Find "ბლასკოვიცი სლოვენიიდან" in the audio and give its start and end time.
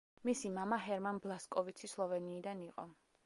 1.27-2.67